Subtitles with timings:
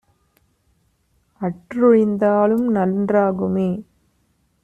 [1.41, 3.69] அற்றொழிந் தாலும்நன் றாகுமே!